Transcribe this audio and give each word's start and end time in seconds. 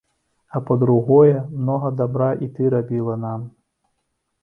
А 0.55 0.61
па-другое, 0.69 1.35
многа 1.59 1.93
дабра 2.01 2.31
і 2.47 2.51
ты 2.59 2.63
рабіла 2.79 3.23
нам. 3.31 3.49